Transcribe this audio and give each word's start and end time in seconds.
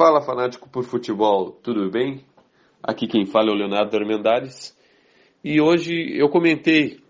Fala 0.00 0.22
fanático 0.22 0.66
por 0.66 0.82
futebol, 0.84 1.50
tudo 1.62 1.90
bem? 1.90 2.24
Aqui 2.82 3.06
quem 3.06 3.26
fala 3.26 3.50
é 3.50 3.52
o 3.52 3.54
Leonardo 3.54 3.94
Armendares. 3.94 4.74
E 5.44 5.60
hoje 5.60 5.92
eu 6.18 6.30
comentei 6.30 7.00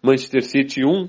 Manchester 0.00 0.44
City 0.44 0.84
1, 0.86 1.08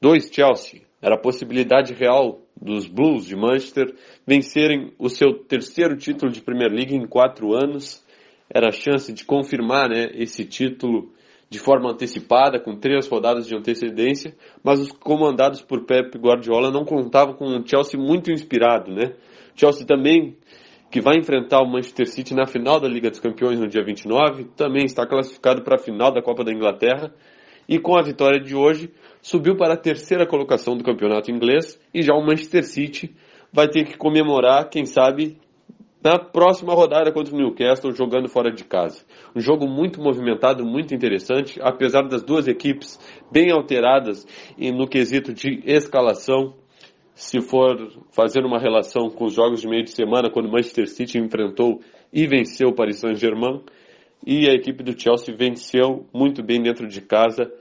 2 0.00 0.30
Chelsea. 0.32 0.80
Era 1.02 1.16
a 1.16 1.20
possibilidade 1.20 1.92
real 1.92 2.40
dos 2.58 2.86
Blues 2.86 3.26
de 3.26 3.36
Manchester 3.36 3.94
vencerem 4.26 4.94
o 4.98 5.10
seu 5.10 5.44
terceiro 5.44 5.94
título 5.94 6.32
de 6.32 6.40
Premier 6.40 6.72
League 6.72 6.96
em 6.96 7.06
quatro 7.06 7.52
anos. 7.52 8.02
Era 8.48 8.68
a 8.68 8.72
chance 8.72 9.12
de 9.12 9.26
confirmar 9.26 9.90
né, 9.90 10.08
esse 10.14 10.42
título 10.46 11.12
de 11.50 11.58
forma 11.58 11.90
antecipada, 11.90 12.58
com 12.58 12.74
três 12.74 13.06
rodadas 13.08 13.46
de 13.46 13.54
antecedência, 13.54 14.34
mas 14.64 14.80
os 14.80 14.90
comandados 14.90 15.60
por 15.60 15.84
Pep 15.84 16.16
Guardiola 16.16 16.70
não 16.70 16.86
contavam 16.86 17.34
com 17.34 17.44
um 17.44 17.62
Chelsea 17.62 18.00
muito 18.00 18.32
inspirado, 18.32 18.90
né? 18.90 19.12
Chelsea 19.54 19.86
também, 19.86 20.34
que 20.92 21.00
vai 21.00 21.16
enfrentar 21.16 21.62
o 21.62 21.66
Manchester 21.66 22.06
City 22.06 22.34
na 22.34 22.46
final 22.46 22.78
da 22.78 22.86
Liga 22.86 23.08
dos 23.08 23.18
Campeões 23.18 23.58
no 23.58 23.66
dia 23.66 23.82
29, 23.82 24.44
também 24.54 24.84
está 24.84 25.06
classificado 25.06 25.62
para 25.62 25.76
a 25.76 25.78
final 25.78 26.12
da 26.12 26.20
Copa 26.20 26.44
da 26.44 26.52
Inglaterra 26.52 27.10
e 27.66 27.78
com 27.78 27.96
a 27.96 28.02
vitória 28.02 28.38
de 28.38 28.54
hoje 28.54 28.92
subiu 29.22 29.56
para 29.56 29.72
a 29.72 29.76
terceira 29.76 30.26
colocação 30.26 30.76
do 30.76 30.84
campeonato 30.84 31.30
inglês 31.30 31.80
e 31.94 32.02
já 32.02 32.12
o 32.12 32.20
Manchester 32.20 32.62
City 32.64 33.16
vai 33.50 33.68
ter 33.68 33.84
que 33.84 33.96
comemorar, 33.96 34.68
quem 34.68 34.84
sabe, 34.84 35.38
na 36.04 36.18
próxima 36.18 36.74
rodada 36.74 37.10
contra 37.10 37.34
o 37.34 37.38
Newcastle, 37.38 37.92
jogando 37.92 38.28
fora 38.28 38.52
de 38.52 38.62
casa. 38.62 39.02
Um 39.34 39.40
jogo 39.40 39.66
muito 39.66 39.98
movimentado, 39.98 40.62
muito 40.62 40.94
interessante, 40.94 41.58
apesar 41.62 42.02
das 42.02 42.22
duas 42.22 42.46
equipes 42.46 42.98
bem 43.32 43.50
alteradas 43.50 44.26
no 44.58 44.86
quesito 44.86 45.32
de 45.32 45.62
escalação. 45.64 46.61
Se 47.14 47.40
for 47.40 47.76
fazer 48.10 48.44
uma 48.44 48.58
relação 48.58 49.10
com 49.10 49.26
os 49.26 49.34
jogos 49.34 49.60
de 49.60 49.68
meio 49.68 49.84
de 49.84 49.90
semana, 49.90 50.30
quando 50.30 50.46
o 50.46 50.50
Manchester 50.50 50.88
City 50.88 51.18
enfrentou 51.18 51.80
e 52.12 52.26
venceu 52.26 52.68
o 52.68 52.74
Paris 52.74 52.98
Saint-Germain, 52.98 53.62
e 54.26 54.48
a 54.48 54.54
equipe 54.54 54.82
do 54.82 54.98
Chelsea 54.98 55.34
venceu 55.36 56.06
muito 56.12 56.42
bem 56.42 56.62
dentro 56.62 56.86
de 56.86 57.00
casa 57.00 57.52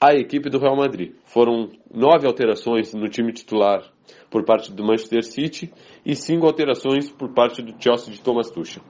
a 0.00 0.14
equipe 0.14 0.48
do 0.50 0.58
Real 0.58 0.76
Madrid. 0.76 1.12
Foram 1.24 1.68
nove 1.92 2.26
alterações 2.26 2.94
no 2.94 3.08
time 3.08 3.32
titular 3.32 3.84
por 4.30 4.44
parte 4.44 4.72
do 4.72 4.82
Manchester 4.82 5.22
City 5.22 5.70
e 6.04 6.16
cinco 6.16 6.46
alterações 6.46 7.10
por 7.10 7.32
parte 7.32 7.62
do 7.62 7.74
Chelsea 7.78 8.12
de 8.12 8.20
Thomas 8.20 8.50
Tuchel. 8.50 8.82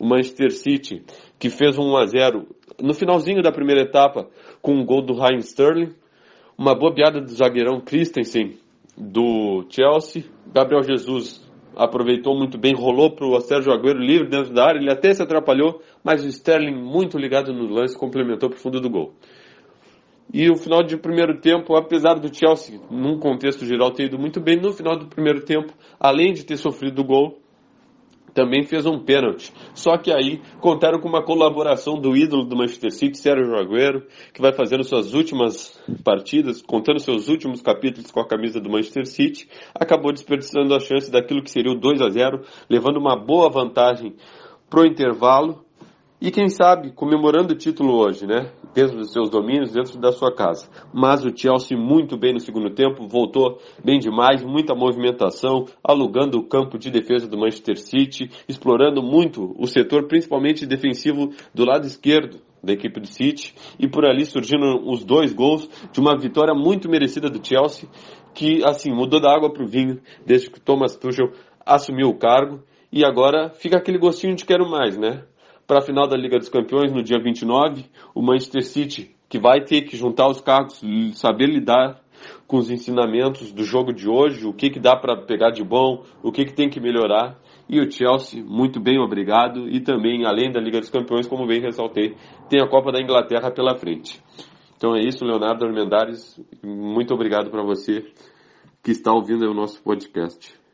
O 0.00 0.06
Manchester 0.06 0.50
City, 0.50 1.04
que 1.38 1.50
fez 1.50 1.78
um 1.78 1.92
1 1.92 1.96
a 1.96 2.06
0 2.06 2.46
no 2.80 2.94
finalzinho 2.94 3.42
da 3.42 3.52
primeira 3.52 3.82
etapa 3.82 4.28
com 4.60 4.74
um 4.74 4.84
gol 4.84 5.02
do 5.02 5.14
Ryan 5.14 5.38
Sterling, 5.38 5.94
uma 6.58 6.74
bobeada 6.74 7.20
do 7.20 7.30
zagueirão 7.30 7.80
Christensen 7.80 8.58
do 8.96 9.66
Chelsea, 9.68 10.24
Gabriel 10.52 10.82
Jesus 10.82 11.48
aproveitou 11.76 12.36
muito 12.36 12.58
bem, 12.58 12.74
rolou 12.74 13.14
para 13.14 13.26
o 13.26 13.40
Sérgio 13.40 13.72
Agüero 13.72 13.98
livre 13.98 14.28
dentro 14.28 14.52
da 14.52 14.66
área, 14.66 14.78
ele 14.78 14.90
até 14.90 15.12
se 15.14 15.22
atrapalhou, 15.22 15.80
mas 16.04 16.24
o 16.24 16.28
Sterling 16.28 16.74
muito 16.74 17.18
ligado 17.18 17.52
no 17.52 17.66
lance 17.66 17.96
complementou 17.96 18.48
para 18.50 18.58
o 18.58 18.60
fundo 18.60 18.80
do 18.80 18.90
gol. 18.90 19.14
E 20.32 20.48
o 20.48 20.56
final 20.56 20.82
de 20.82 20.96
primeiro 20.96 21.40
tempo, 21.40 21.74
apesar 21.74 22.14
do 22.14 22.32
Chelsea, 22.32 22.80
num 22.90 23.18
contexto 23.18 23.64
geral, 23.64 23.90
ter 23.90 24.04
ido 24.04 24.18
muito 24.18 24.40
bem, 24.40 24.60
no 24.60 24.72
final 24.72 24.96
do 24.96 25.06
primeiro 25.06 25.44
tempo, 25.44 25.72
além 25.98 26.32
de 26.32 26.44
ter 26.44 26.56
sofrido 26.56 27.00
o 27.00 27.04
gol, 27.04 27.39
também 28.34 28.64
fez 28.64 28.86
um 28.86 28.98
pênalti. 28.98 29.52
Só 29.74 29.96
que 29.96 30.12
aí 30.12 30.40
contaram 30.60 31.00
com 31.00 31.08
uma 31.08 31.22
colaboração 31.22 32.00
do 32.00 32.16
ídolo 32.16 32.44
do 32.44 32.56
Manchester 32.56 32.92
City, 32.92 33.18
Sérgio 33.18 33.54
Agüero, 33.56 34.02
que 34.32 34.40
vai 34.40 34.52
fazendo 34.52 34.84
suas 34.84 35.14
últimas 35.14 35.78
partidas, 36.04 36.62
contando 36.62 37.00
seus 37.00 37.28
últimos 37.28 37.60
capítulos 37.60 38.10
com 38.10 38.20
a 38.20 38.26
camisa 38.26 38.60
do 38.60 38.70
Manchester 38.70 39.06
City, 39.06 39.48
acabou 39.74 40.12
desperdiçando 40.12 40.74
a 40.74 40.80
chance 40.80 41.10
daquilo 41.10 41.42
que 41.42 41.50
seria 41.50 41.72
o 41.72 41.78
2 41.78 42.00
a 42.00 42.08
0, 42.08 42.42
levando 42.68 42.98
uma 42.98 43.16
boa 43.16 43.50
vantagem 43.50 44.14
pro 44.68 44.86
intervalo 44.86 45.64
e 46.20 46.30
quem 46.30 46.48
sabe 46.48 46.92
comemorando 46.92 47.54
o 47.54 47.56
título 47.56 47.94
hoje, 47.94 48.26
né? 48.26 48.52
Dentro 48.74 48.96
dos 48.96 49.12
seus 49.12 49.28
domínios, 49.28 49.72
dentro 49.72 49.98
da 49.98 50.12
sua 50.12 50.34
casa. 50.34 50.68
Mas 50.92 51.24
o 51.24 51.36
Chelsea 51.36 51.76
muito 51.76 52.16
bem 52.16 52.32
no 52.32 52.40
segundo 52.40 52.70
tempo, 52.70 53.08
voltou 53.08 53.58
bem 53.84 53.98
demais, 53.98 54.44
muita 54.44 54.74
movimentação, 54.74 55.66
alugando 55.82 56.38
o 56.38 56.46
campo 56.46 56.78
de 56.78 56.90
defesa 56.90 57.26
do 57.26 57.38
Manchester 57.38 57.78
City, 57.78 58.30
explorando 58.48 59.02
muito 59.02 59.54
o 59.58 59.66
setor, 59.66 60.06
principalmente 60.06 60.66
defensivo 60.66 61.30
do 61.54 61.64
lado 61.64 61.86
esquerdo 61.86 62.40
da 62.62 62.72
equipe 62.72 63.00
do 63.00 63.06
City, 63.06 63.54
e 63.78 63.88
por 63.88 64.04
ali 64.04 64.24
surgindo 64.24 64.88
os 64.88 65.04
dois 65.04 65.32
gols 65.32 65.68
de 65.92 65.98
uma 65.98 66.16
vitória 66.16 66.54
muito 66.54 66.90
merecida 66.90 67.28
do 67.30 67.44
Chelsea, 67.44 67.88
que 68.34 68.62
assim 68.64 68.92
mudou 68.92 69.20
da 69.20 69.34
água 69.34 69.52
para 69.52 69.64
o 69.64 69.66
vinho 69.66 70.00
desde 70.24 70.50
que 70.50 70.60
Thomas 70.60 70.96
Tuchel 70.96 71.32
assumiu 71.64 72.08
o 72.08 72.18
cargo. 72.18 72.62
E 72.92 73.04
agora 73.04 73.50
fica 73.50 73.76
aquele 73.76 73.98
gostinho 73.98 74.34
de 74.34 74.44
quero 74.44 74.68
mais, 74.68 74.98
né? 74.98 75.22
Para 75.70 75.78
a 75.78 75.82
final 75.82 76.08
da 76.08 76.16
Liga 76.16 76.36
dos 76.36 76.48
Campeões 76.48 76.90
no 76.90 77.00
dia 77.00 77.22
29, 77.22 77.84
o 78.12 78.20
Manchester 78.20 78.64
City, 78.64 79.14
que 79.28 79.38
vai 79.38 79.60
ter 79.60 79.82
que 79.82 79.96
juntar 79.96 80.26
os 80.26 80.40
cargos, 80.40 80.82
saber 81.14 81.46
lidar 81.46 82.00
com 82.48 82.56
os 82.56 82.72
ensinamentos 82.72 83.52
do 83.52 83.62
jogo 83.62 83.92
de 83.92 84.08
hoje, 84.08 84.44
o 84.44 84.52
que, 84.52 84.68
que 84.68 84.80
dá 84.80 84.96
para 84.96 85.16
pegar 85.16 85.52
de 85.52 85.62
bom, 85.62 86.02
o 86.24 86.32
que, 86.32 86.44
que 86.44 86.52
tem 86.52 86.68
que 86.68 86.80
melhorar. 86.80 87.38
E 87.68 87.78
o 87.78 87.88
Chelsea, 87.88 88.42
muito 88.44 88.80
bem, 88.80 88.98
obrigado. 88.98 89.68
E 89.68 89.78
também, 89.78 90.26
além 90.26 90.50
da 90.50 90.58
Liga 90.58 90.80
dos 90.80 90.90
Campeões, 90.90 91.28
como 91.28 91.46
bem 91.46 91.60
ressaltei, 91.60 92.16
tem 92.48 92.60
a 92.60 92.68
Copa 92.68 92.90
da 92.90 93.00
Inglaterra 93.00 93.52
pela 93.52 93.76
frente. 93.76 94.20
Então 94.76 94.96
é 94.96 95.00
isso, 95.00 95.24
Leonardo 95.24 95.64
Armendares. 95.64 96.36
Muito 96.64 97.14
obrigado 97.14 97.48
para 97.48 97.62
você 97.62 98.04
que 98.82 98.90
está 98.90 99.12
ouvindo 99.12 99.48
o 99.48 99.54
nosso 99.54 99.80
podcast. 99.84 100.60